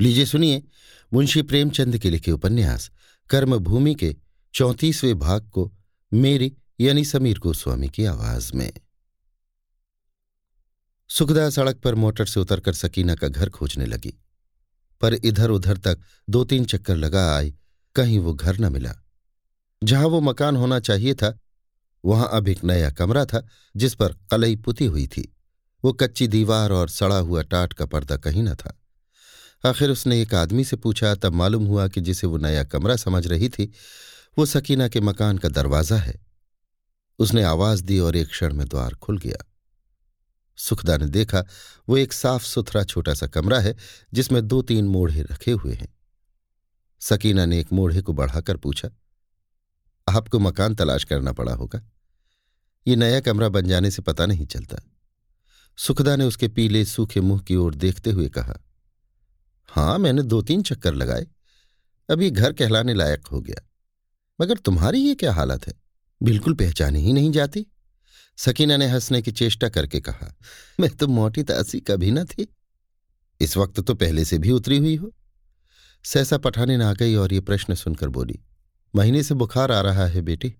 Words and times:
लीजिए 0.00 0.26
सुनिए, 0.26 0.62
मुंशी 1.12 1.42
प्रेमचंद 1.42 1.98
के 1.98 2.10
लिखे 2.10 2.32
उपन्यास, 2.32 2.90
कर्मभूमि 3.30 3.94
के 3.94 4.16
चौंतीसवें 4.54 5.18
भाग 5.18 5.48
को 5.48 5.72
मेरी 6.12 6.52
यानी 6.80 7.04
समीर 7.04 7.38
गोस्वामी 7.38 7.88
की 7.88 8.04
आवाज़ 8.04 8.52
में। 8.54 8.72
सुखदा 11.10 11.50
सड़क 11.50 11.76
पर 11.76 11.94
मोटर 11.94 12.26
से 12.26 12.40
उतरकर 12.40 12.72
सकीना 12.72 13.14
का 13.14 13.28
घर 13.28 13.50
खोजने 13.50 13.86
लगी, 13.86 14.14
पर 15.00 15.14
इधर 15.14 15.50
उधर 15.50 15.76
तक 15.76 16.00
दो 16.30 16.44
तीन 16.44 16.64
चक्कर 16.64 16.96
लगा 16.96 17.36
आई 17.36 17.54
कहीं 17.94 18.18
वो 18.18 18.34
घर 18.34 18.58
न 18.58 18.72
मिला। 18.72 18.94
जहाँ 19.82 20.06
वो 20.06 20.20
मकान 20.20 20.56
होना 20.56 20.80
चाहिए 20.80 21.14
था, 21.14 21.38
वहाँ 22.04 22.30
अब 22.32 22.48
एक 22.48 22.64
नया 22.64 22.90
कमरा 22.90 23.24
था, 23.24 23.46
जिस 23.76 23.94
पर 23.94 24.12
कलई 24.30 24.56
पुती 24.56 24.84
हुई 24.84 25.06
थी। 25.06 25.32
वो 25.84 25.92
कच्ची 25.92 26.28
दीवार 26.28 26.72
और 26.72 26.88
सड़ा 26.88 27.18
हुआ 27.18 27.42
टाट 27.42 27.72
का 27.72 27.86
पर्दा 27.86 28.16
कहीं 28.16 28.42
न 28.42 28.54
था। 28.54 28.79
आखिर 29.64 29.90
उसने 29.90 30.22
एक 30.22 30.34
आदमी 30.34 30.64
से 30.64 30.76
पूछा, 30.76 31.14
तब 31.14 31.32
मालूम 31.32 31.64
हुआ 31.66 31.88
कि 31.88 32.00
जिसे 32.00 32.26
वो 32.26 32.36
नया 32.36 32.64
कमरा 32.64 32.96
समझ 32.96 33.26
रही 33.26 33.48
थी, 33.48 33.72
वो 34.38 34.46
सकीना 34.46 34.88
के 34.88 35.00
मकान 35.00 35.38
का 35.38 35.48
दरवाज़ा 35.48 35.96
है। 35.96 36.14
उसने 37.18 37.42
आवाज़ 37.42 37.82
दी 37.84 37.98
और 37.98 38.16
एक 38.16 38.28
क्षण 38.28 38.54
में 38.54 38.68
द्वार 38.68 38.94
खुल 38.94 39.18
गया। 39.18 39.44
सुखदा 40.56 40.96
ने 40.96 41.06
देखा, 41.06 41.44
वो 41.88 41.96
एक 41.96 42.12
साफ़ 42.12 42.44
सुथरा 42.44 42.84
छोटा 42.84 43.14
सा 43.14 43.26
कमरा 43.26 43.60
है, 43.60 43.76
जिसमें 44.14 44.46
दो 44.48 44.62
तीन 44.62 44.84
मोढ़े 44.84 45.22
रखे 45.22 45.50
हुए 45.50 45.74
हैं। 45.74 45.88
सकीना 47.00 47.46
ने 47.46 47.60
एक 47.60 47.72
मोढ़े 47.72 48.02
को 48.02 48.12
बढ़ाकर 48.12 48.56
पूछा, 48.56 48.88
आपको 50.08 50.38
मकान 50.38 50.74
तलाश 50.74 51.04
करना 51.04 51.32
पड़ा 51.32 51.52
होगा? 51.52 51.82
ये 52.86 52.96
नया 52.96 53.20
कमरा 53.20 53.48
बन 53.48 53.68
जाने 53.68 53.90
से 53.90 54.02
पता 54.02 54.26
नहीं 54.26 54.46
चलता। 54.46 54.78
सुखदा 55.78 56.16
ने 56.16 56.24
उसके 56.24 56.48
पीले, 56.48 56.84
सूखे 56.84 57.20
मुँह 57.20 57.40
की 57.40 57.56
ओर 57.56 57.74
देखते 57.74 58.10
हुए 58.10 58.28
कहा 58.28 58.58
हाँ, 59.70 59.98
मैंने 59.98 60.22
दो 60.22 60.40
तीन 60.42 60.62
चक्कर 60.62 60.94
लगाए। 60.94 61.26
अभी 62.08 62.30
घर 62.30 62.52
कहलाने 62.52 62.94
लायक 62.94 63.26
हो 63.26 63.40
गया। 63.40 63.66
मगर 64.38 64.58
तुम्हारी 64.58 65.00
ये 65.00 65.14
क्या 65.14 65.32
हालत 65.32 65.66
है? 65.66 65.74
बिल्कुल 66.20 66.54
पहचानी 66.54 67.00
ही 67.00 67.12
नहीं 67.12 67.30
जाती। 67.32 67.66
सकीना 68.38 68.76
ने 68.76 68.86
हंसने 68.86 69.20
की 69.22 69.32
चेष्टा 69.32 69.68
करके 69.68 70.00
कहा, 70.00 70.34
मैं 70.80 70.90
तो 70.90 71.08
मोटी 71.08 71.42
तासी 71.42 71.80
कभी 71.80 72.10
न 72.10 72.24
थी। 72.24 72.46
इस 73.40 73.56
वक्त 73.56 73.80
तो 73.80 73.94
पहले 73.94 74.24
से 74.24 74.38
भी 74.38 74.50
उतरी 74.50 74.78
हुई 74.78 74.94
हो। 74.96 75.12
सहसा 76.04 76.38
पठाने 76.38 76.76
ना 76.76 76.92
गई 76.92 77.14
और 77.14 77.32
ये 77.32 77.40
प्रश्न 77.40 77.74
सुनकर 77.74 78.08
बोली, 78.08 78.38
महीने 78.94 79.22
से 79.22 79.34
बुखार 79.34 79.72
आ 79.72 79.80
रहा 79.80 80.06
है 80.06 80.22
बेटी, 80.22 80.52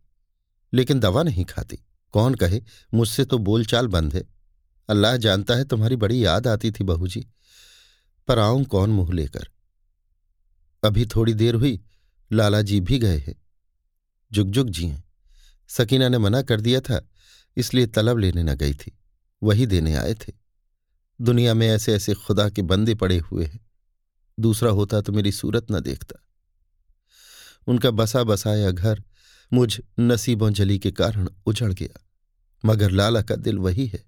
लेकिन 0.72 1.00
दवा 1.00 1.22
नहीं 1.22 1.44
खाती। 1.44 1.78
कौन 2.14 2.34
कहे, 2.34 2.60
मुझसे 2.94 3.24
तो 3.24 3.38
बोलचाल 3.38 3.86
बंद 3.88 4.14
है। 4.14 4.22
अल्लाह 4.88 5.16
जानता 5.16 5.54
है 5.54 5.64
तुम्हारी 5.64 5.96
बड़ी 5.96 6.24
याद 6.24 6.46
आती 6.46 6.70
थी 6.70 6.84
बहू 6.84 7.08
जी। 7.08 7.26
पर 8.30 8.38
आऊँ 8.38 8.64
कौन 8.64 8.90
मुँह 8.90 9.12
लेकर? 9.12 9.48
अभी 10.84 11.06
थोड़ी 11.06 11.34
देर 11.34 11.54
हुई, 11.54 11.84
लाला 12.32 12.62
जी 12.62 12.80
भी 12.80 12.98
गए 12.98 13.18
हैं। 13.18 13.42
जुगजुग 14.32 14.54
जुग 14.54 14.70
जी 14.70 14.86
हैं 14.86 15.04
सकीना 15.68 16.08
ने 16.08 16.18
मना 16.18 16.42
कर 16.42 16.60
दिया 16.60 16.80
था, 16.80 17.08
इसलिए 17.56 17.86
तलब 17.86 18.18
लेने 18.18 18.42
न 18.42 18.54
गई 18.54 18.74
थी। 18.74 18.98
वही 19.42 19.66
देने 19.66 19.94
आए 19.94 20.14
थे। 20.14 20.32
दुनिया 21.20 21.54
में 21.54 21.68
ऐसे 21.68 21.94
ऐसे 21.94 22.14
खुदा 22.14 22.48
के 22.48 22.62
बंदे 22.62 22.94
पड़े 22.94 23.18
हुए 23.18 23.44
हैं। 23.44 23.70
दूसरा 24.40 24.70
होता 24.70 25.00
तो 25.00 25.12
मेरी 25.12 25.32
सूरत 25.32 25.66
न 25.70 25.80
देखता। 25.80 26.26
उनका 27.66 27.90
बसा 27.90 28.24
बसाया 28.24 28.70
घर 28.70 29.02
मुझ 29.52 29.80
नसीबों 30.00 30.52
जली 30.52 30.78
के 30.78 30.90
कारण 30.90 31.28
उजड़ 31.46 31.72
गया। 31.72 32.06
मगर 32.64 32.90
लाला 32.90 33.22
का 33.22 33.36
दिल 33.36 33.58
वही 33.58 33.86
है। 33.86 34.04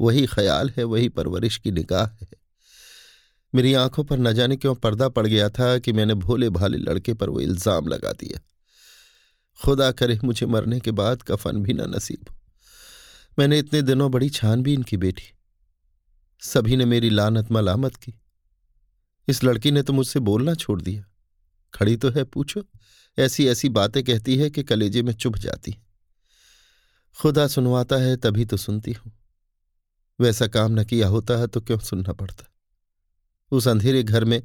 वही 0.00 0.26
ख्याल 0.26 0.70
है, 0.70 0.84
वही 0.84 1.08
परवरिश 1.08 1.56
की 1.56 1.70
निगाह 1.70 2.06
है। 2.06 2.39
मेरी 3.54 3.74
आँखों 3.74 4.04
पर 4.04 4.18
न 4.18 4.32
जाने 4.32 4.56
क्यों 4.56 4.74
पर्दा 4.74 5.08
पड़ 5.08 5.26
गया 5.26 5.48
था 5.48 5.78
कि 5.78 5.92
मैंने 5.92 6.14
भोले 6.14 6.50
भाले 6.50 6.78
लड़के 6.78 7.14
पर 7.14 7.30
वो 7.30 7.40
इल्ज़ाम 7.40 7.88
लगा 7.88 8.12
दिया। 8.12 8.40
खुदा 9.64 9.92
करे 9.92 10.18
मुझे 10.24 10.46
मरने 10.46 10.80
के 10.80 10.90
बाद 10.90 11.22
कफन 11.22 11.62
भी 11.62 11.72
न 11.72 11.80
नसीब 11.80 12.28
हो। 12.30 12.36
मैंने 13.38 13.58
इतने 13.58 13.82
दिनों 13.82 14.10
बड़ी 14.10 14.30
छानबीन 14.30 14.82
की 14.82 14.96
बेटी। 14.96 15.22
सभी 16.40 16.76
ने 16.76 16.84
मेरी 16.84 17.10
लानत 17.10 17.52
मलामत 17.52 17.96
की। 17.96 18.14
इस 19.28 19.44
लड़की 19.44 19.70
ने 19.70 19.82
तो 19.82 19.92
मुझसे 19.92 20.20
बोलना 20.20 20.54
छोड़ 20.54 20.82
दिया। 20.82 21.04
खड़ी 21.74 21.96
तो 21.96 22.10
है, 22.10 22.24
पूछो। 22.24 22.64
ऐसी 23.18 23.46
ऐसी 23.46 23.68
बातें 23.68 24.04
कहती 24.04 24.36
है 24.36 24.50
कि 24.50 24.62
कलेजे 24.62 25.02
में 25.02 25.12
चुभ 25.12 25.36
जाती 25.36 25.70
है। 25.70 25.82
खुदा 27.20 27.46
सुनवाता 27.46 27.96
है 27.96 28.16
तभी 28.16 28.44
तो 28.44 28.56
सुनती 28.56 28.92
हूँ। 28.92 29.12
वैसा 30.20 30.46
काम 30.46 30.80
न 30.80 30.84
किया 30.84 31.08
होता 31.08 31.36
है 31.36 31.46
तो 31.46 31.60
क्यों 31.60 31.78
सुनना 31.78 32.12
पड़ता? 32.12 32.49
उस 33.50 33.68
अंधेरे 33.68 34.02
घर 34.02 34.24
में 34.24 34.42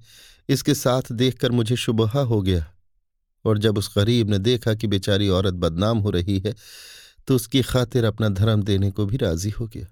इसके 0.50 0.74
साथ 0.74 1.12
देखकर 1.12 1.52
मुझे 1.52 1.76
शुबहा 1.76 2.22
हो 2.22 2.42
गया। 2.42 2.66
और 3.46 3.58
जब 3.58 3.78
उस 3.78 3.94
गरीब 3.98 4.30
ने 4.30 4.38
देखा 4.38 4.74
कि 4.74 4.88
बेचारी 4.88 5.30
औरत 5.30 5.54
बदनाम 5.54 5.98
हो 5.98 6.10
रही 6.10 6.40
है 6.40 6.56
तो 7.28 7.36
उसकी 7.36 7.62
खातिर 7.62 8.06
अपना 8.06 8.30
धर्म 8.30 8.64
देने 8.64 8.92
को 8.92 9.06
भी 9.06 9.18
राज़ी 9.18 9.50
हो 9.50 9.68
गया। 9.68 9.88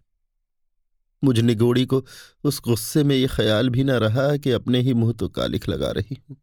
मुझ 1.23 1.39
निगोड़ी 1.39 1.85
को 1.85 2.05
उस 2.43 2.61
गुस्से 2.61 3.03
में 3.03 3.15
यह 3.15 3.27
ख्याल 3.27 3.69
भी 3.69 3.83
ना 3.83 3.97
रहा 3.97 4.37
कि 4.37 4.51
अपने 4.51 4.79
ही 4.79 4.93
मुँह 4.93 5.13
तो 5.13 5.29
कालिख 5.29 5.69
लगा 5.69 5.91
रही 5.91 6.17
हूँ। 6.29 6.37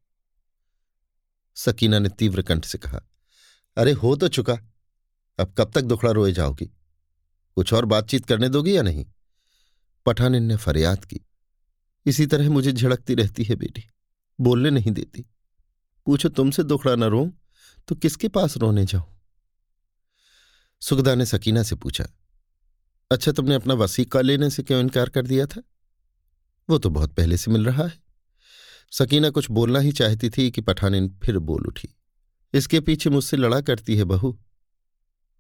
सकीना 1.57 1.99
ने 1.99 2.09
तीव्र 2.09 2.43
कंठ 2.43 2.65
से 2.65 2.79
कहा, 2.79 3.01
अरे, 3.77 3.93
हो 3.93 4.17
तो 4.17 4.29
चुका। 4.29 4.55
अब 5.39 5.55
कब 5.59 5.71
तक 5.75 5.81
दुखड़ा 5.81 6.11
रोए 6.11 6.33
जाओगी? 6.33 6.67
कुछ 7.55 7.73
और 7.73 7.85
बातचीत 7.85 8.27
करने 8.27 8.49
दोगी 8.49 8.77
या 8.77 8.83
नहीं? 8.83 9.07
पठानिन 10.07 10.43
ने 10.43 10.57
फरियाद 10.57 11.05
की। 11.05 11.21
इसी 12.07 12.27
तरह 12.27 12.51
मुझे 12.51 12.73
झड़कती 12.73 13.15
रहती 13.15 13.45
है 13.45 13.57
बेटी। 13.57 13.85
बोलने 14.41 14.71
नहीं 14.71 14.93
देती। 14.93 15.27
पूछो 16.07 16.29
तुमसे 16.29 16.63
दुखड़ा 16.63 16.95
न 16.95 17.05
रो 17.05 17.33
तो 17.89 17.95
किसके 17.95 18.29
पास 18.29 18.57
रोने 18.57 18.85
जाऊँ? 18.85 19.21
सुखदा 20.81 21.15
ने 21.15 21.27
सकीना 21.27 21.63
से 21.63 21.77
पूछा 21.77 22.09
अच्छा 23.11 23.33
तुमने 23.33 23.55
अपना 23.55 23.75
वसीका 23.75 24.21
लेने 24.21 24.51
से 24.51 24.63
क्यों 24.63 24.81
इनकार 24.81 25.09
कर 25.09 25.27
दिया 25.27 25.47
था? 25.47 25.63
वो 26.71 26.79
तो 26.79 26.91
बहुत 26.91 27.13
पहले 27.13 27.37
से 27.37 27.51
मिल 27.51 27.65
रहा 27.65 27.85
है। 27.85 28.03
सकीना 28.91 29.31
कुछ 29.31 29.51
बोलना 29.51 29.79
ही 29.79 29.93
चाहती 29.93 30.31
थी 30.31 30.51
कि 30.51 30.61
पठानिन 30.61 31.19
फिर 31.25 31.39
बोल 31.39 31.67
उठी। 31.67 31.89
इसके 32.55 32.81
पीछे 32.81 33.11
मुझसे 33.11 33.37
लड़ा 33.37 33.61
करती 33.61 33.97
है 33.97 34.05
बहू। 34.05 34.41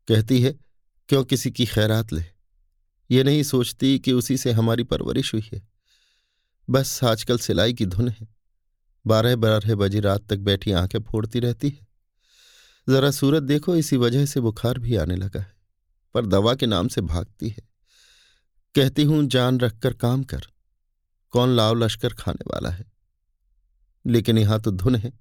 कहती 0.09 0.43
है, 0.43 0.59
क्यों 1.09 1.25
किसी 1.25 1.51
की 1.51 1.67
खैरात 1.67 2.13
ले? 2.13 2.23
ये 3.11 3.25
नहीं 3.25 3.43
सोचती 3.43 3.99
कि 3.99 4.13
उसी 4.13 4.37
से 4.37 4.53
हमारी 4.53 4.83
परवरिश 4.83 5.35
हुई 5.35 5.51
है। 5.53 5.69
बस 6.71 7.05
आजकल 7.05 7.39
सिलाई 7.39 7.73
की 7.73 7.87
धुन 7.87 8.09
है। 8.09 8.29
बारह 9.07 9.37
बारह 9.37 9.75
बजे 9.75 10.01
रात 10.01 10.27
तक 10.29 10.39
बैठी 10.39 10.73
आँखें 10.73 11.03
फोड़ती 11.03 11.41
रहती 11.41 11.69
है। 11.69 11.87
जरा 12.89 13.11
सूरत 13.11 13.43
देखो, 13.43 13.77
इसी 13.77 13.97
वजह 13.97 14.27
से 14.27 14.41
बुखार 14.41 14.79
भी 14.79 14.97
आने 14.97 15.17
लगा 15.17 15.41
है, 15.41 15.53
पर 16.15 16.27
दवा 16.27 16.55
के 16.55 16.67
नाम 16.67 16.89
से 16.89 17.01
भागती 17.01 17.49
है। 17.49 17.69
कहती 18.75 19.03
हूँ, 19.03 19.25
जान 19.27 19.61
रखकर 19.61 19.93
काम 19.93 20.23
कर। 20.23 20.47
कौन 21.31 21.57
लाव 21.57 21.75
लश्कर 21.75 22.13
खाने 22.13 22.45
वाला 22.47 22.71
है? 22.71 22.85
लेकिन 24.07 24.39
यहाँ 24.39 24.61
तो 24.61 24.71
धुन 24.71 24.97
है। 24.97 25.13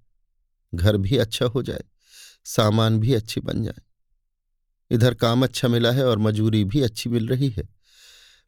घर 0.75 0.97
भी 0.97 1.17
अच्छा 1.17 1.45
हो 1.45 1.63
जाए, 1.63 1.83
सामान 2.45 2.99
भी 2.99 3.13
अच्छी 3.13 3.41
बन 3.41 3.63
जाए। 3.63 3.81
इधर 4.91 5.13
काम 5.13 5.43
अच्छा 5.43 5.67
मिला 5.67 5.91
है 5.91 6.05
और 6.05 6.17
मजूरी 6.17 6.63
भी 6.63 6.81
अच्छी 6.81 7.09
मिल 7.09 7.27
रही 7.27 7.49
है, 7.49 7.67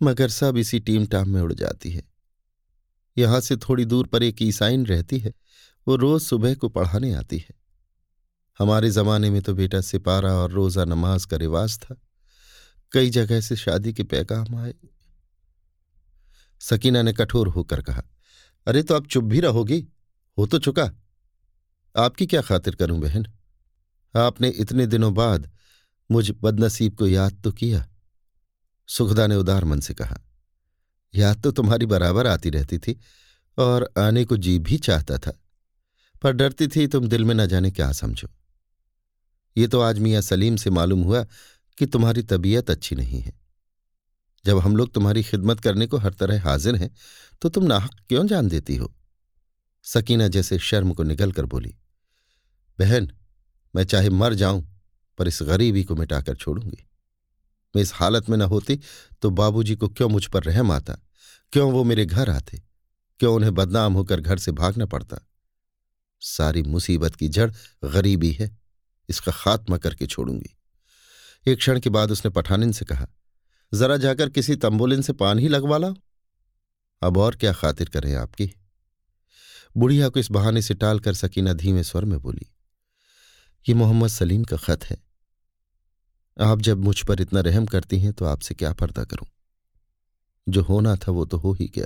मगर 0.01 0.29
सब 0.29 0.57
इसी 0.57 0.79
टीम 0.79 1.05
टाम 1.05 1.29
में 1.29 1.41
उड़ 1.41 1.53
जाती 1.53 1.91
है। 1.91 2.10
यहाँ 3.17 3.39
से 3.41 3.57
थोड़ी 3.57 3.85
दूर 3.85 4.07
पर 4.07 4.23
एक 4.23 4.41
ईसाइन 4.41 4.85
रहती 4.85 5.19
है, 5.19 5.33
वो 5.87 5.95
रोज 5.95 6.21
सुबह 6.21 6.55
को 6.55 6.69
पढ़ाने 6.69 7.13
आती 7.13 7.37
है। 7.37 7.53
हमारे 8.59 8.91
जमाने 8.91 9.29
में 9.29 9.41
तो 9.41 9.53
बेटा 9.53 9.81
सिपारा 9.81 10.33
और 10.33 10.51
रोजा 10.51 10.85
नमाज़ 10.85 11.27
का 11.27 11.37
रिवाज 11.37 11.77
था। 11.79 11.95
कई 12.91 13.09
जगह 13.09 13.41
से 13.41 13.55
शादी 13.55 13.93
के 13.93 14.03
पैगाम 14.03 14.55
आए। 14.55 14.73
सकीना 16.61 17.01
ने 17.01 17.13
कठोर 17.13 17.47
होकर 17.47 17.81
कहा, 17.81 18.03
अरे 18.67 18.83
तो 18.83 18.95
आप 18.95 19.07
चुप 19.07 19.23
भी 19.23 19.39
रहोगी? 19.39 19.87
हो 20.37 20.45
तो 20.45 20.59
चुका। 20.59 20.91
आपकी 21.95 22.25
क्या 22.25 22.41
खातिर 22.41 22.75
करूँ 22.75 22.99
बहन? 22.99 23.25
आपने 24.15 24.49
इतने 24.49 24.85
दिनों 24.87 25.13
बाद 25.13 25.49
मुझ 26.11 26.31
बदनसीब 26.41 26.95
को 26.95 27.07
याद 27.07 27.41
तो 27.43 27.51
किया? 27.51 27.87
सुखदा 28.87 29.27
ने 29.27 29.35
उदार 29.35 29.65
मन 29.65 29.79
से 29.79 29.93
कहा 29.93 30.21
याद 31.13 31.41
तो 31.43 31.51
तुम्हारी 31.51 31.85
बराबर 31.85 32.27
आती 32.27 32.49
रहती 32.49 32.77
थी 32.79 32.99
और 33.57 33.89
आने 33.99 34.23
को 34.25 34.37
जी 34.37 34.57
भी 34.59 34.77
चाहता 34.79 35.17
था, 35.17 35.31
पर 36.21 36.31
डरती 36.33 36.67
थी 36.67 36.87
तुम 36.87 37.07
दिल 37.07 37.23
में 37.25 37.33
न 37.35 37.45
जाने 37.47 37.71
क्या 37.71 37.91
समझो। 37.93 38.29
ये 39.55 39.67
तो 39.67 39.81
आज 39.81 39.99
मियाँ 39.99 40.21
सलीम 40.21 40.55
से 40.55 40.69
मालूम 40.69 41.01
हुआ 41.03 41.23
कि 41.77 41.85
तुम्हारी 41.85 42.21
तबीयत 42.23 42.69
अच्छी 42.69 42.95
नहीं 42.95 43.19
है। 43.19 43.33
जब 44.45 44.59
हम 44.59 44.75
लोग 44.75 44.93
तुम्हारी 44.93 45.23
खिदमत 45.23 45.59
करने 45.59 45.87
को 45.87 45.97
हर 45.97 46.13
तरह 46.13 46.43
हाजिर 46.43 46.75
हैं 46.75 46.89
तो 47.41 47.49
तुम 47.49 47.63
नाहक 47.65 47.91
क्यों 48.09 48.25
जान 48.27 48.47
देती 48.47 48.75
हो? 48.75 48.93
सकीना 49.85 50.27
जैसे 50.27 50.57
शर्म 50.59 50.93
को 50.93 51.03
निगल 51.03 51.31
कर 51.31 51.45
बोली, 51.45 51.75
बहन, 52.79 53.11
मैं 53.73 53.83
चाहे 53.83 54.09
मर 54.11 54.33
जाऊँ, 54.33 54.63
पर 55.19 55.27
इस 55.27 55.39
गरीबी 55.43 55.83
को 55.83 55.95
मिटाकर 55.95 56.35
छोड़ूँगी। 56.35 56.85
मैं 57.73 57.81
इस 57.81 57.93
हालत 57.93 58.29
में 58.29 58.37
न 58.37 58.41
होती 58.43 58.79
तो 59.21 59.29
बाबूजी 59.29 59.75
को 59.75 59.87
क्यों 59.89 60.09
मुझ 60.09 60.25
पर 60.25 60.43
रहम 60.43 60.71
आता? 60.71 60.93
क्यों 61.53 61.71
वो 61.71 61.83
मेरे 61.83 62.05
घर 62.05 62.29
आते? 62.29 62.61
क्यों 63.19 63.33
उन्हें 63.35 63.53
बदनाम 63.53 63.93
होकर 63.93 64.19
घर 64.19 64.37
से 64.37 64.51
भागना 64.51 64.85
पड़ता? 64.85 65.17
सारी 66.21 66.61
मुसीबत 66.63 67.15
की 67.15 67.27
जड़ 67.27 67.51
गरीबी 67.85 68.31
है, 68.31 68.49
इसका 69.09 69.31
खात्मा 69.31 69.77
करके 69.77 70.07
छोड़ूँगी। 70.07 70.57
एक 71.47 71.57
क्षण 71.57 71.79
के 71.79 71.89
बाद 71.89 72.11
उसने 72.11 72.31
पठानिन 72.31 72.71
से 72.71 72.85
कहा, 72.85 73.07
जरा 73.71 73.97
जाकर 73.97 74.29
किसी 74.29 74.55
तंबोलिन 74.55 75.01
से 75.01 75.13
पान 75.13 75.39
ही 75.39 75.47
लगवा 75.47 75.77
लाओ। 75.77 75.93
अब 77.01 77.17
और 77.17 77.35
क्या 77.35 77.53
खातिर 77.53 77.89
करें 77.89 78.13
आपकी? 78.15 78.51
बुढ़िया 79.77 80.09
को 80.09 80.19
इस 80.19 80.31
बहाने 80.31 80.61
से 80.61 80.73
टाल 80.73 80.99
कर 80.99 81.13
सकीना 81.13 81.53
धीमे 81.53 81.83
स्वर 81.83 82.05
में 82.05 82.19
बोली, 82.19 82.45
ये 83.65 83.75
मोहम्मद 83.75 84.09
सलीम 84.09 84.43
का 84.43 84.57
खत 84.57 84.83
है। 84.85 84.97
आप 86.41 86.61
जब 86.61 86.77
मुझ 86.77 87.01
पर 87.01 87.21
इतना 87.21 87.39
रहम 87.39 87.65
करती 87.65 87.99
हैं 87.99 88.13
तो 88.13 88.25
आपसे 88.25 88.55
क्या 88.55 88.73
पर्दा 88.73 89.03
करूँ? 89.03 89.27
जो 90.49 90.61
होना 90.61 90.95
था, 90.95 91.11
वो 91.11 91.25
तो 91.25 91.37
हो 91.37 91.53
ही 91.53 91.71
गया। 91.75 91.85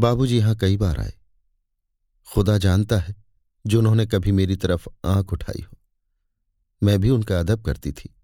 बाबूजी 0.00 0.38
यहाँ 0.38 0.56
कई 0.56 0.76
बार 0.76 1.00
आए। 1.00 1.12
खुदा 2.32 2.58
जानता 2.58 2.98
है, 2.98 3.16
जो 3.66 3.78
उन्होंने 3.78 4.06
कभी 4.06 4.32
मेरी 4.32 4.56
तरफ़ 4.56 4.88
आँख 5.04 5.32
उठाई 5.32 5.62
हो। 5.62 5.76
मैं 6.82 7.00
भी 7.00 7.10
उनका 7.10 7.40
अदब 7.40 7.62
करती 7.62 7.92
थी। 7.92 8.14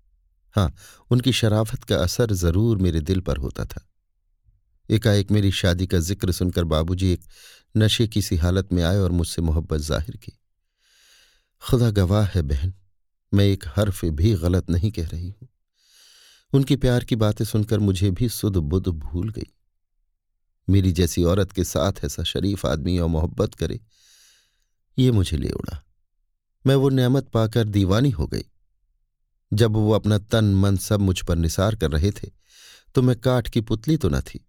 हाँ 0.57 0.75
उनकी 1.11 1.33
शराफत 1.33 1.85
का 1.85 1.97
असर 1.97 2.33
ज़रूर 2.33 2.79
मेरे 2.79 3.01
दिल 3.01 3.21
पर 3.21 3.37
होता 3.37 3.65
था। 3.65 3.87
एकाएक 4.91 5.31
मेरी 5.31 5.53
शादी 5.53 5.87
का 5.87 5.99
ज़िक्र 5.99 6.33
सुनकर 6.33 6.65
बाबूजी 6.65 7.13
एक 7.13 7.21
नशे 7.77 8.09
की 8.09 8.23
सी 8.23 8.37
हालत 8.37 8.73
में 8.73 8.83
आए 8.83 8.97
और 8.97 9.11
मुझसे 9.11 9.43
मोहब्बत 9.43 9.81
ज़ाहिर 9.81 10.17
की। 10.17 10.33
खुदा 11.63 11.91
गवाह 11.91 12.27
है, 12.27 12.43
बहन। 12.43 12.75
मैं 13.33 13.45
एक 13.45 13.65
हर्फ 13.69 14.05
भी 14.05 14.35
गलत 14.35 14.71
नहीं 14.71 14.91
कह 14.91 15.07
रही 15.07 15.29
हूँ। 15.29 15.49
उनकी 16.53 16.77
प्यार 16.77 17.05
की 17.05 17.17
बातें 17.17 17.45
सुनकर 17.45 17.79
मुझे 17.79 18.11
भी 18.11 18.29
सुध 18.29 18.57
बुध 18.57 18.89
भूल 18.89 19.29
गई। 19.31 19.51
मेरी 20.69 20.93
जैसी 20.93 21.25
औरत 21.25 21.53
के 21.53 21.65
साथ 21.65 22.05
ऐसा 22.05 22.23
शरीफ 22.25 22.65
आदमी 22.67 22.99
और 22.99 23.09
मोहब्बत 23.09 23.55
करे, 23.55 23.81
ये 24.99 25.11
मुझे 25.11 25.37
ले 25.37 25.51
उड़ा। 25.51 25.83
मैं 26.65 26.75
वो 26.75 26.89
नेमत 26.89 27.29
पाकर 27.29 27.65
दीवानी 27.67 28.11
हो 28.11 28.27
गई। 28.27 28.45
जब 29.53 29.73
वो 29.73 29.93
अपना 29.93 30.19
तन 30.19 30.55
मन 30.55 30.77
सब 30.77 31.01
मुझ 31.01 31.21
पर 31.23 31.37
निसार 31.37 31.75
कर 31.75 31.91
रहे 31.91 32.11
थे 32.13 32.31
तो 32.95 33.03
मैं 33.03 33.17
काठ 33.17 33.49
की 33.49 33.61
पुतली 33.61 33.97
तो 33.97 34.09
न 34.09 34.21
थी। 34.21 34.41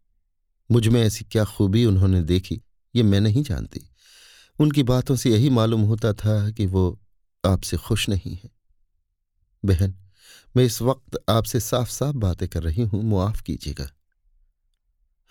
मुझमें 0.70 1.02
ऐसी 1.02 1.26
क्या 1.26 1.44
खूबी 1.46 1.86
उन्होंने 1.86 2.22
देखी, 2.24 2.62
ये 2.96 3.04
मैं 3.04 3.22
नहीं 3.22 3.44
जानती। 3.44 3.82
उनकी 4.60 4.84
बातों 4.84 5.16
से 5.16 5.32
यही 5.32 5.50
मालूम 5.50 5.82
होता 5.82 6.14
था 6.14 6.50
कि 6.52 6.66
वो 6.66 7.00
आपसे 7.44 7.78
खुश 7.78 8.08
नहीं 8.10 8.36
है। 8.36 8.50
बहन, 9.64 9.94
मैं 10.56 10.64
इस 10.64 10.82
वक्त 10.82 11.18
आपसे 11.30 11.60
साफ़ 11.60 11.90
साफ़ 11.90 12.16
बातें 12.18 12.48
कर 12.50 12.64
रही 12.64 12.82
हूँ, 12.84 13.04
मुआफ 13.04 13.42
कीजिएगा। 13.42 13.88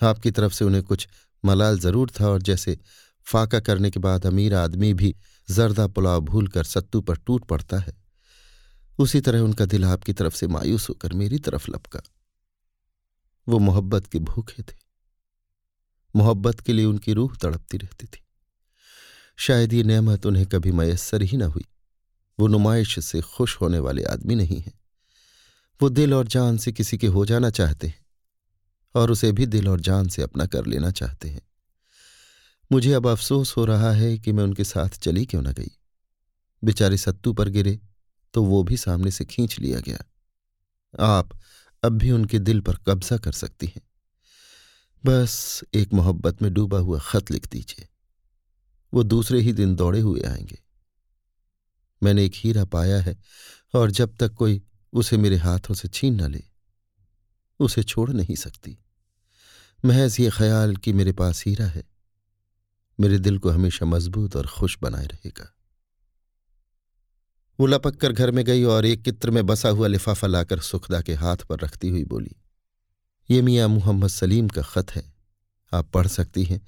आपकी 0.01 0.31
तरफ़ 0.31 0.53
से 0.53 0.65
उन्हें 0.65 0.83
कुछ 0.83 1.07
मलाल 1.45 1.79
ज़रूर 1.79 2.11
था 2.11 2.29
और 2.29 2.43
जैसे 2.43 2.79
फाका 3.27 3.61
करने 3.61 3.91
के 3.91 4.01
बाद 4.01 4.27
अमीर 4.27 4.55
आदमी 4.55 4.93
भी 4.95 5.15
जरदा 5.49 5.87
पुलाव 5.87 6.21
भूल 6.21 6.49
कर 6.49 6.65
सत्तू 6.65 7.01
पर 7.01 7.17
टूट 7.17 7.45
पड़ता 7.45 7.79
है, 7.79 7.93
उसी 8.99 9.21
तरह 9.21 9.41
उनका 9.41 9.65
दिल 9.67 9.85
आपकी 9.85 10.13
तरफ़ 10.13 10.35
से 10.35 10.47
मायूस 10.47 10.89
होकर 10.89 11.13
मेरी 11.13 11.39
तरफ़ 11.39 11.71
लपका। 11.71 12.01
वो 13.47 13.59
मोहब्बत 13.59 14.07
के 14.07 14.19
भूखे 14.21 14.63
थे। 14.63 14.77
मोहब्बत 16.15 16.61
के 16.61 16.73
लिए 16.73 16.85
उनकी 16.85 17.13
रूह 17.13 17.37
तड़पती 17.43 17.79
रहती 17.79 18.07
थी। 18.07 18.23
शायद 19.39 19.73
ये 19.73 19.83
नेमत 19.83 20.27
उन्हें 20.27 20.47
कभी 20.47 20.73
मयसर 20.73 21.23
ही 21.23 21.37
न 21.37 21.43
हुई। 21.43 21.65
वो 22.41 22.47
नुमाइश 22.47 23.05
से 23.05 23.21
खुश 23.21 23.61
होने 23.61 23.79
वाले 23.79 24.05
आदमी 24.05 24.35
नहीं 24.35 24.61
है। 24.61 24.73
वो 25.83 25.89
दिल 25.89 26.15
और 26.15 26.27
जान 26.27 26.59
से 26.59 26.73
किसी 26.73 26.99
के 26.99 27.07
हो 27.07 27.27
जाना 27.27 27.51
चाहते 27.51 27.87
हैं 27.87 28.07
और 28.95 29.11
उसे 29.11 29.33
भी 29.33 29.47
दिल 29.47 29.69
और 29.69 29.81
जान 29.81 30.09
से 30.09 30.23
अपना 30.23 30.47
कर 30.47 30.67
लेना 30.67 30.91
चाहते 30.91 31.29
हैं। 31.29 31.43
मुझे 32.73 32.93
अब 32.93 33.07
अफसोस 33.07 33.57
हो 33.57 33.65
रहा 33.65 33.93
है 33.93 34.19
कि 34.19 34.33
मैं 34.33 34.45
उनके 34.45 34.65
साथ 34.65 34.89
चली 34.89 35.27
क्यों 35.27 35.43
न 35.43 35.53
गई। 35.53 35.71
बेचारे 36.65 36.97
सत्तू 36.97 37.33
पर 37.33 37.49
गिरे 37.49 37.81
तो 38.35 38.45
वो 38.45 38.63
भी 38.63 38.77
सामने 38.77 39.11
से 39.11 39.25
खींच 39.25 39.59
लिया 39.59 39.81
गया। 39.81 39.99
आप 41.01 41.39
अब 41.83 41.93
भी 41.93 42.11
उनके 42.11 42.39
दिल 42.39 42.61
पर 42.61 42.77
कब्जा 42.77 43.17
कर 43.17 43.33
सकती 43.33 43.67
हैं। 43.67 43.83
बस 45.07 45.65
एक 45.75 45.93
मोहब्बत 45.93 46.43
में 46.43 46.55
डूबा 46.55 46.79
हुआ 46.79 46.99
खत 46.99 47.31
लिख 47.31 47.49
दीजिए। 47.49 47.89
वो 48.95 49.03
दूसरे 49.03 49.41
ही 49.41 49.53
दिन 49.53 49.75
दौड़े 49.75 50.01
हुए 50.01 50.21
आएँगे। 50.21 50.70
मैंने 52.03 52.25
एक 52.25 52.33
हीरा 52.35 52.65
पाया 52.65 53.01
है 53.01 53.17
और 53.75 53.91
जब 53.91 54.17
तक 54.17 54.35
कोई 54.35 54.63
उसे 54.93 55.17
मेरे 55.17 55.37
हाथों 55.37 55.75
से 55.75 55.89
छीन 55.89 56.21
न 56.23 56.31
ले, 56.31 56.43
उसे 57.61 57.83
छोड़ 57.83 58.11
नहीं 58.11 58.37
सकती। 58.37 58.79
महज 59.85 60.17
ये 60.21 60.31
ख्याल 60.31 60.77
कि 60.77 60.93
मेरे 60.93 61.13
पास 61.13 61.45
हीरा 61.47 61.67
है, 61.67 61.85
मेरे 62.99 63.19
दिल 63.19 63.39
को 63.39 63.51
हमेशा 63.51 63.87
मज़बूत 63.87 64.37
और 64.37 64.47
खुश 64.47 64.79
बनाए 64.83 65.07
रहेगा। 65.07 65.55
वो 67.59 67.67
लपक 67.67 67.97
कर 67.97 68.13
घर 68.13 68.31
में 68.31 68.45
गई 68.45 68.63
और 68.65 68.87
एक 68.87 69.05
चित्र 69.05 69.31
में 69.31 69.45
बसा 69.47 69.69
हुआ 69.69 69.87
लिफाफा 69.87 70.27
लाकर 70.27 70.61
सुखदा 70.61 71.01
के 71.01 71.15
हाथ 71.15 71.37
पर 71.37 71.61
रखती 71.61 71.89
हुई 71.89 72.05
बोली, 72.05 72.37
ये 73.31 73.43
मियाँ 73.43 73.69
मोहम्मद 73.69 74.09
सलीम 74.09 74.49
का 74.49 74.63
खत 74.63 74.91
है। 74.91 75.03
आप 75.73 75.91
पढ़ 75.91 76.07
सकती 76.07 76.45
हैं, 76.45 76.61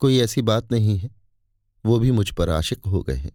कोई 0.00 0.18
ऐसी 0.20 0.42
बात 0.42 0.72
नहीं 0.72 0.98
है। 0.98 1.10
वो 1.84 1.98
भी 1.98 2.10
मुझ 2.10 2.30
पर 2.30 2.50
आशिक 2.50 2.86
हो 2.86 3.02
गए 3.02 3.16
हैं। 3.16 3.32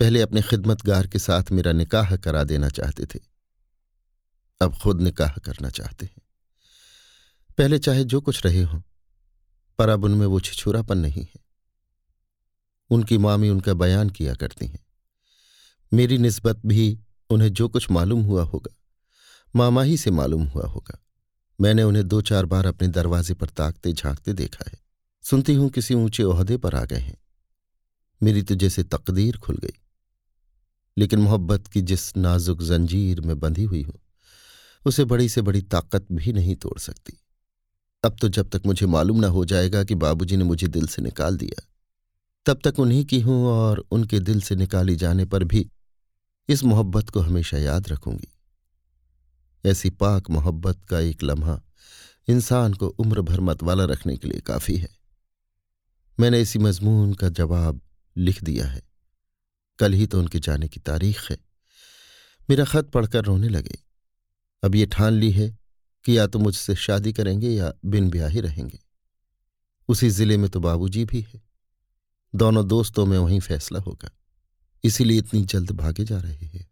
पहले 0.00 0.20
अपने 0.20 0.42
खिदमतगार 0.42 1.06
के 1.06 1.18
साथ 1.18 1.42
मेरा 1.52 1.72
निकाह 1.72 2.16
करा 2.16 2.44
देना 2.44 2.68
चाहते 2.68 3.06
थे। 3.06 3.20
अब 4.60 4.78
खुद 4.78 5.00
निकाह 5.00 5.32
करना 5.32 5.70
चाहते 5.70 6.06
हैं। 6.06 6.22
पहले 7.58 7.78
चाहे 7.78 8.04
जो 8.04 8.20
कुछ 8.20 8.46
रहे 8.46 8.62
हों, 8.62 8.80
पर 9.78 9.88
अब 9.88 10.04
उनमें 10.04 10.26
वो 10.26 10.40
छिछुरापन 10.40 10.98
नहीं 10.98 11.22
है। 11.22 11.40
उनकी 12.90 13.18
मामी 13.18 13.48
उनका 13.48 13.74
बयान 13.74 14.10
किया 14.10 14.34
करती 14.34 14.66
हैं। 14.66 14.86
मेरी 15.92 16.18
निस्बत 16.18 16.60
भी 16.66 16.98
उन्हें 17.30 17.52
जो 17.52 17.68
कुछ 17.68 17.90
मालूम 17.90 18.22
हुआ 18.22 18.42
होगा, 18.42 18.74
मामा 19.56 19.82
ही 19.82 19.96
से 19.96 20.10
मालूम 20.10 20.44
हुआ 20.44 20.66
होगा। 20.66 20.98
मैंने 21.60 21.82
उन्हें 21.82 22.08
दो 22.08 22.20
चार 22.20 22.46
बार 22.46 22.66
अपने 22.66 22.88
दरवाजे 22.88 23.34
पर 23.34 23.46
ताकते 23.46 23.92
झांकते 23.92 24.32
देखा 24.32 24.64
है। 24.68 24.78
सुनती 25.22 25.54
हूँ 25.54 25.70
किसी 25.70 25.94
ऊँचे 25.94 26.22
ओहदे 26.22 26.56
पर 26.56 26.74
आ 26.74 26.84
गए 26.84 26.98
हैं। 26.98 27.16
मेरी 28.22 28.42
तो 28.42 28.54
जैसे 28.54 28.82
तकदीर 28.82 29.36
खुल 29.36 29.56
गई। 29.56 29.80
लेकिन 30.96 31.18
मोहब्बत 31.18 31.66
की 31.66 31.80
जिस 31.82 32.16
नाजुक 32.16 32.62
जंजीर 32.62 33.20
में 33.20 33.38
बंधी 33.40 33.64
हुई 33.64 33.82
हूँ, 33.82 33.98
उसे 34.86 35.04
बड़ी 35.04 35.28
से 35.28 35.42
बड़ी 35.42 35.62
ताकत 35.62 36.06
भी 36.12 36.32
नहीं 36.32 36.56
तोड़ 36.56 36.78
सकती। 36.78 37.18
अब 38.04 38.16
तो 38.20 38.28
जब 38.28 38.48
तक 38.50 38.62
मुझे 38.66 38.86
मालूम 38.86 39.20
ना 39.20 39.28
हो 39.28 39.44
जाएगा 39.44 39.84
कि 39.84 39.94
बाबूजी 39.94 40.36
ने 40.36 40.44
मुझे 40.44 40.68
दिल 40.68 40.86
से 40.86 41.02
निकाल 41.02 41.36
दिया, 41.36 41.62
तब 42.46 42.60
तक 42.64 42.78
उन्हीं 42.78 43.04
की 43.04 43.20
हूँ 43.20 43.44
और 43.46 43.84
उनके 43.90 44.20
दिल 44.20 44.40
से 44.40 44.56
निकाली 44.56 44.96
जाने 44.96 45.24
पर 45.24 45.44
भी 45.44 45.68
इस 46.48 46.64
मोहब्बत 46.64 47.10
को 47.10 47.20
हमेशा 47.20 47.58
याद 47.58 47.88
रखूँगी। 47.88 48.28
ऐसी 49.64 49.90
पाक 49.90 50.30
मोहब्बत 50.30 50.84
का 50.90 50.98
एक 51.00 51.22
लम्हा 51.22 51.60
इंसान 52.28 52.74
को 52.74 52.86
उम्र 52.88 53.22
भर 53.22 53.40
मतवाला 53.40 53.84
रखने 53.84 54.16
के 54.16 54.28
लिए 54.28 54.40
काफ़ी 54.40 54.76
है। 54.76 54.88
मैंने 56.18 56.40
इसी 56.40 56.58
मजमून 56.58 57.14
का 57.14 57.28
जवाब 57.28 57.80
लिख 58.16 58.42
दिया 58.44 58.66
है। 58.66 58.82
कल 59.78 59.92
ही 59.92 60.06
तो 60.06 60.18
उनके 60.18 60.38
जाने 60.38 60.68
की 60.68 60.80
तारीख 60.80 61.30
है। 61.30 61.38
मेरा 62.50 62.64
खत 62.64 62.84
पढ़कर 62.84 63.24
रोने 63.24 63.48
लगे। 63.48 63.78
अब 64.62 64.74
ये 64.74 64.86
ठान 64.86 65.12
ली 65.12 65.30
है 65.30 65.58
कि 66.04 66.18
या 66.18 66.26
तो 66.26 66.38
मुझसे 66.38 66.74
शादी 66.74 67.12
करेंगे 67.12 67.50
या 67.50 67.72
बिन 67.84 68.10
ब्याह 68.10 68.28
ही 68.28 68.40
रहेंगे। 68.40 68.78
उसी 69.88 70.10
ज़िले 70.10 70.36
में 70.36 70.50
तो 70.50 70.60
बाबूजी 70.60 71.04
भी 71.04 71.20
है। 71.20 71.42
दोनों 72.34 72.68
दोस्तों 72.68 73.06
में 73.06 73.18
वहीं 73.18 73.40
फैसला 73.40 73.78
होगा। 73.78 74.10
इसीलिए 74.84 75.18
इतनी 75.18 75.42
जल्द 75.42 75.70
भागे 75.70 76.04
जा 76.04 76.18
रहे 76.18 76.46
हैं। 76.46 76.66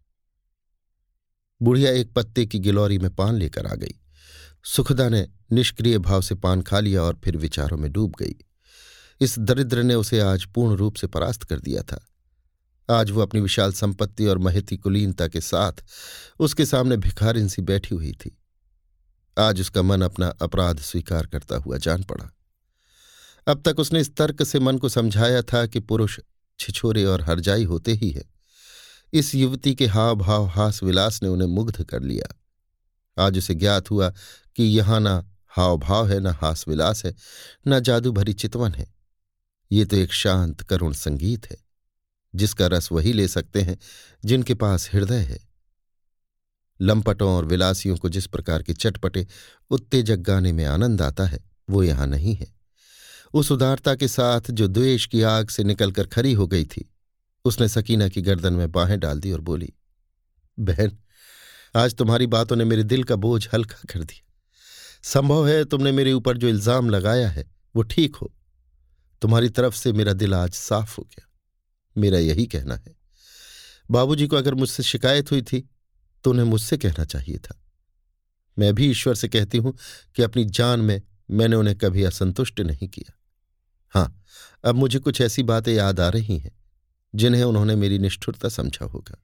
बुढ़िया 1.61 1.91
एक 1.91 2.13
पत्ते 2.13 2.45
की 2.45 2.59
गिलौरी 2.59 2.99
में 2.99 3.15
पान 3.15 3.35
लेकर 3.35 3.65
आ 3.65 3.75
गई। 3.75 3.99
सुखदा 4.63 5.09
ने 5.09 5.27
निष्क्रिय 5.51 5.97
भाव 5.97 6.21
से 6.21 6.35
पान 6.35 6.61
खा 6.61 6.79
लिया 6.79 7.01
और 7.01 7.21
फिर 7.23 7.37
विचारों 7.37 7.77
में 7.77 7.91
डूब 7.91 8.13
गई। 8.19 8.35
इस 9.21 9.39
दरिद्र 9.39 9.83
ने 9.83 9.95
उसे 9.95 10.19
आज 10.19 10.45
पूर्ण 10.45 10.75
रूप 10.75 10.95
से 10.95 11.07
परास्त 11.07 11.43
कर 11.43 11.59
दिया 11.59 11.81
था। 11.81 12.12
आज 12.89 13.11
वो 13.11 13.21
अपनी 13.21 13.41
विशाल 13.41 13.73
संपत्ति 13.73 14.25
और 14.25 14.37
महती 14.37 14.77
कुलीनता 14.77 15.27
के 15.27 15.41
साथ 15.41 15.73
उसके 16.39 16.65
सामने 16.65 16.97
भिखारिन 16.97 17.47
सी 17.47 17.61
बैठी 17.61 17.95
हुई 17.95 18.11
थी। 18.11 18.37
आज 19.39 19.61
उसका 19.61 19.81
मन 19.81 20.01
अपना 20.01 20.27
अपराध 20.27 20.79
स्वीकार 20.79 21.25
करता 21.25 21.55
हुआ 21.55 21.77
जान 21.77 22.03
पड़ा। 22.03 22.35
अब 23.47 23.61
तक 23.61 23.79
उसने 23.79 23.99
इस 23.99 24.15
तर्क 24.15 24.43
से 24.43 24.59
मन 24.59 24.77
को 24.77 24.89
समझाया 24.89 25.41
था 25.41 25.65
कि 25.65 25.79
पुरुष 25.79 26.19
छिछोरे 26.59 27.05
और 27.05 27.21
हरजाई 27.21 27.63
होते 27.63 27.93
ही 27.93 28.09
है। 28.09 28.23
इस 29.13 29.35
युवती 29.35 29.75
के 29.75 29.85
हाव 29.85 30.15
भाव 30.15 30.45
हास 30.45 30.83
विलास 30.83 31.23
ने 31.23 31.29
उन्हें 31.29 31.47
मुग्ध 31.47 31.83
कर 31.83 32.01
लिया। 32.01 32.39
आज 33.25 33.37
उसे 33.37 33.55
ज्ञात 33.55 33.91
हुआ 33.91 34.09
कि 34.55 34.63
यहाँ 34.63 34.99
ना 34.99 35.29
हाव 35.47 35.77
भाव 35.77 36.09
है, 36.09 36.19
न 36.19 36.27
हास 36.27 36.67
विलास 36.67 37.05
है, 37.05 37.15
न 37.67 37.79
जादू 37.79 38.11
भरी 38.11 38.33
चितवन 38.33 38.71
है। 38.71 38.93
ये 39.71 39.85
तो 39.85 39.95
एक 39.95 40.13
शांत, 40.13 40.61
करुण 40.61 40.93
संगीत 40.93 41.51
है। 41.51 41.62
जिसका 42.35 42.67
रस 42.67 42.91
वही 42.91 43.13
ले 43.13 43.27
सकते 43.27 43.61
हैं 43.61 43.77
जिनके 44.25 44.53
पास 44.53 44.89
हृदय 44.93 45.19
है। 45.19 45.39
लंपटों 46.79 47.29
और 47.31 47.45
विलासियों 47.45 47.97
को 47.97 48.09
जिस 48.09 48.27
प्रकार 48.27 48.63
के 48.63 48.73
चटपटे, 48.73 49.25
उत्तेजक 49.71 50.17
गाने 50.17 50.51
में 50.51 50.65
आनंद 50.65 51.01
आता 51.01 51.25
है, 51.25 51.39
वो 51.69 51.83
यहाँ 51.83 52.07
नहीं 52.07 52.35
है। 52.35 52.51
उस 53.33 53.51
उदारता 53.51 53.95
के 53.95 54.07
साथ 54.07 54.51
जो 54.51 54.67
द्वेष 54.67 55.05
की 55.05 55.21
आग 55.21 55.49
से 55.49 55.63
निकलकर 55.63 56.07
खड़ी 56.07 56.33
हो 56.33 56.47
गई 56.47 56.65
थी, 56.65 56.89
उसने 57.45 57.67
सकीना 57.67 58.07
की 58.07 58.21
गर्दन 58.21 58.53
में 58.53 58.71
बाहें 58.71 58.99
डाल 58.99 59.19
दी 59.19 59.31
और 59.31 59.41
बोली, 59.41 59.73
बहन, 60.57 60.97
आज 61.75 61.95
तुम्हारी 61.95 62.27
बातों 62.27 62.55
ने 62.55 62.65
मेरे 62.65 62.83
दिल 62.83 63.03
का 63.03 63.15
बोझ 63.15 63.47
हल्का 63.53 63.77
कर 63.89 64.03
दिया। 64.03 64.21
संभव 65.03 65.47
है 65.47 65.63
तुमने 65.65 65.91
मेरे 65.91 66.13
ऊपर 66.13 66.37
जो 66.37 66.47
इल्ज़ाम 66.47 66.89
लगाया 66.89 67.29
है, 67.29 67.45
वो 67.75 67.83
ठीक 67.83 68.15
हो। 68.15 68.31
तुम्हारी 69.21 69.49
तरफ़ 69.49 69.75
से 69.75 69.93
मेरा 69.93 70.13
दिल 70.13 70.33
आज 70.33 70.53
साफ़ 70.53 70.95
हो 70.97 71.03
गया। 71.03 71.29
मेरा 71.95 72.19
यही 72.19 72.45
कहना 72.45 72.75
है। 72.75 72.95
बाबूजी 73.91 74.27
को 74.27 74.35
अगर 74.35 74.53
मुझसे 74.53 74.83
शिकायत 74.83 75.31
हुई 75.31 75.41
थी 75.41 75.69
तो 76.23 76.31
उन्हें 76.31 76.45
मुझसे 76.45 76.77
कहना 76.77 77.05
चाहिए 77.05 77.37
था। 77.37 77.59
मैं 78.57 78.73
भी 78.75 78.89
ईश्वर 78.91 79.15
से 79.15 79.27
कहती 79.27 79.57
हूँ 79.57 79.77
कि 80.15 80.23
अपनी 80.23 80.45
जान 80.45 80.79
में 80.79 81.01
मैंने 81.31 81.55
उन्हें 81.55 81.77
कभी 81.77 82.03
असंतुष्ट 82.03 82.59
नहीं 82.59 82.87
किया। 82.87 83.13
हाँ, 83.93 84.23
अब 84.63 84.75
मुझे 84.75 84.99
कुछ 84.99 85.21
ऐसी 85.21 85.43
बातें 85.43 85.73
याद 85.73 85.99
आ 85.99 86.09
रही 86.09 86.37
हैं, 86.37 86.51
जिन्हें 87.15 87.43
उन्होंने 87.43 87.75
मेरी 87.75 87.99
निष्ठुरता 87.99 88.49
समझा 88.49 88.85
होगा। 88.85 89.23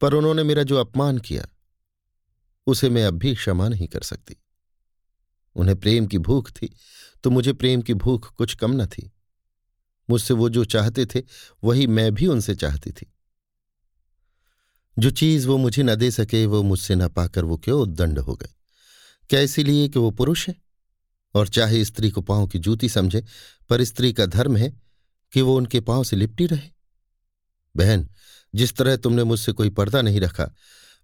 पर 0.00 0.14
उन्होंने 0.14 0.42
मेरा 0.42 0.62
जो 0.62 0.76
अपमान 0.76 1.18
किया, 1.18 1.46
उसे 2.66 2.90
मैं 2.90 3.04
अब 3.04 3.14
भी 3.14 3.34
क्षमा 3.34 3.68
नहीं 3.68 3.88
कर 3.88 4.00
सकती। 4.00 4.36
उन्हें 5.56 5.78
प्रेम 5.80 6.06
की 6.06 6.18
भूख 6.18 6.50
थी 6.50 6.74
तो 7.24 7.30
मुझे 7.30 7.52
प्रेम 7.52 7.82
की 7.82 7.94
भूख 7.94 8.32
कुछ 8.34 8.54
कम 8.54 8.82
न 8.82 8.86
थी। 8.86 9.10
मुझसे 10.10 10.34
वो 10.34 10.48
जो 10.48 10.64
चाहते 10.64 11.06
थे, 11.06 11.22
वही 11.64 11.86
मैं 11.86 12.14
भी 12.14 12.26
उनसे 12.26 12.54
चाहती 12.54 12.90
थी। 12.90 13.12
जो 14.98 15.10
चीज़ 15.10 15.48
वो 15.48 15.56
मुझे 15.56 15.82
न 15.82 15.94
दे 15.94 16.10
सके, 16.10 16.46
वो 16.46 16.62
मुझसे 16.62 16.94
न 16.94 17.08
पाकर 17.08 17.44
वो 17.44 17.56
क्यों 17.56 17.82
उद्दंड 17.82 18.18
हो 18.18 18.34
गए? 18.34 18.48
क्या 19.30 19.40
इसीलिए 19.40 19.88
कि 19.88 19.98
वो 19.98 20.10
पुरुष 20.10 20.48
है? 20.48 20.54
और 21.34 21.48
चाहे 21.48 21.84
स्त्री 21.84 22.10
को 22.10 22.20
पाँव 22.20 22.46
की 22.46 22.58
जूती 22.58 22.88
समझे, 22.88 23.24
पर 23.68 23.84
स्त्री 23.84 24.12
का 24.12 24.26
धर्म 24.26 24.56
है 24.56 24.80
कि 25.32 25.40
वो 25.40 25.56
उनके 25.56 25.80
पाँव 25.80 26.04
से 26.04 26.16
लिपटी 26.16 26.46
रहे। 26.46 26.70
बहन, 27.76 28.08
जिस 28.54 28.74
तरह 28.76 28.96
तुमने 28.96 29.24
मुझसे 29.24 29.52
कोई 29.52 29.70
पर्दा 29.70 30.02
नहीं 30.02 30.20
रखा, 30.20 30.54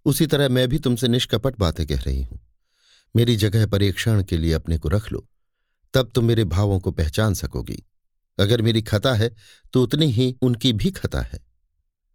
उसी 0.05 0.27
तरह 0.27 0.49
मैं 0.49 0.69
भी 0.69 0.79
तुमसे 0.79 1.09
निष्कपट 1.09 1.59
बातें 1.59 1.87
कह 1.87 2.01
रही 2.01 2.23
हूँ। 2.23 2.41
मेरी 3.17 3.37
जगह 3.37 3.67
पर 3.67 3.83
एक 3.83 3.95
क्षण 3.95 4.23
के 4.23 4.37
लिए 4.37 4.53
अपने 4.53 4.79
को 4.79 4.89
रख 4.89 5.13
लो, 5.13 5.29
तब 5.95 6.13
तुम 6.15 6.25
मेरे 6.25 6.45
भावों 6.45 6.81
को 6.81 6.91
पहचान 6.91 7.35
सकोगी। 7.35 7.83
अगर 8.39 8.63
मेरी 8.63 8.83
खता 8.83 9.13
है 9.15 9.31
तो 9.75 9.83
उतनी 9.83 10.07
ही 10.07 10.35
उनकी 10.43 10.73
भी 10.73 10.91
खता 10.91 11.21
है। 11.23 11.39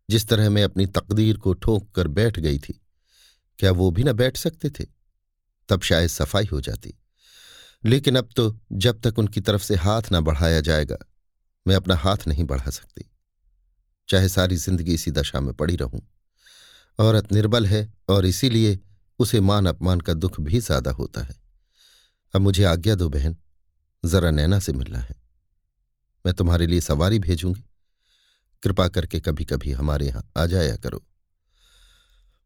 जिस 0.10 0.28
तरह 0.28 0.50
मैं 0.50 0.64
अपनी 0.64 0.86
तकदीर 0.88 1.38
को 1.38 1.54
ठोंक 1.54 1.90
कर 1.96 2.08
बैठ 2.10 2.40
गई 2.40 2.60
थी, 2.60 2.74
क्या 3.60 3.72
वो 3.72 3.90
भी 3.92 4.04
न 4.04 4.14
बैठ 4.14 4.38
सकते 4.38 4.70
थे? 4.70 4.86
तब 5.70 5.82
शायद 5.82 6.10
सफ़ाई 6.10 6.46
हो 6.46 6.62
जाती। 6.62 6.94
लेकिन 7.84 8.16
अब 8.16 8.30
तो 8.36 8.60
जब 8.72 9.00
तक 9.02 9.20
उनकी 9.20 9.42
तरफ़ 9.42 9.64
से 9.64 9.76
हाथ 9.76 10.12
न 10.14 10.22
बढ़ाया 10.22 10.62
जाएगा, 10.62 10.98
मैं 11.66 11.76
अपना 11.76 11.96
हाथ 11.96 12.28
नहीं 12.28 12.44
बढ़ा 12.44 12.70
सकती। 12.72 13.06
चाहे 14.10 14.30
सारी 14.30 14.56
ज़िंदगी 14.56 14.94
इसी 14.94 15.12
दशा 15.12 15.40
में 15.40 15.54
पड़ी 15.54 15.76
रहूँ। 15.76 16.02
औरत 17.00 17.32
निर्बल 17.32 17.66
है 17.66 17.88
और 18.10 18.26
इसीलिए 18.26 18.80
उसे 19.20 19.40
मान 19.42 19.66
अपमान 19.66 20.00
का 20.00 20.14
दुख 20.14 20.40
भी 20.40 20.60
ज़्यादा 20.60 20.92
होता 20.92 21.22
है। 21.22 21.36
अब 22.34 22.42
मुझे 22.42 22.64
आज्ञा 22.64 22.96
दो 22.96 23.10
बहन, 23.10 23.38
जरा 24.04 24.32
नैना 24.32 24.60
से 24.60 24.74
मिलना 24.74 25.00
है। 25.00 25.19
मैं 26.26 26.34
तुम्हारे 26.34 26.68
लिए 26.68 26.82
सवारी 26.82 27.20
भेजूँगी। 27.20 27.66
कृपा 28.64 28.88
करके 28.88 29.20
कभी 29.20 29.46
कभी 29.46 29.72
हमारे 29.72 30.08
यहाँ 30.08 30.32
आ 30.38 30.46
जाया 30.46 30.76
करो। 30.76 31.06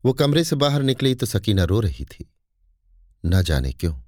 वो 0.05 0.13
कमरे 0.13 0.43
से 0.43 0.55
बाहर 0.55 0.81
निकली 0.81 1.15
तो 1.15 1.25
सकीना 1.25 1.63
रो 1.63 1.79
रही 1.79 2.05
थी। 2.05 2.33
न 3.25 3.41
जाने 3.41 3.73
क्यों? 3.73 3.99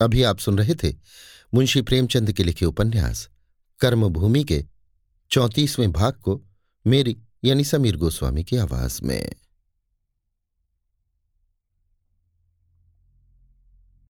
अभी 0.00 0.22
आप 0.22 0.38
सुन 0.38 0.58
रहे 0.58 0.74
थे 0.74 0.94
मुंशी 1.54 1.82
प्रेमचंद 1.82 2.32
के 2.32 2.44
लिखे 2.44 2.66
उपन्यास, 2.66 3.28
कर्मभूमि 3.80 4.44
के 4.44 4.64
चौंतीसवें 5.30 5.92
भाग 5.92 6.12
को 6.12 6.42
मेरी 6.86 7.16
यानी 7.44 7.64
समीर 7.64 7.96
गोस्वामी 7.96 8.44
की 8.44 8.56
आवाज़ 8.56 9.02
में। 9.02 9.34